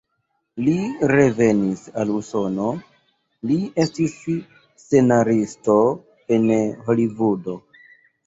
Li 0.67 0.75
revenis 1.09 1.81
al 2.03 2.13
Usono, 2.13 2.69
li 3.51 3.57
estis 3.83 4.15
scenaristo 4.85 5.75
en 6.37 6.49
Holivudo. 6.89 7.59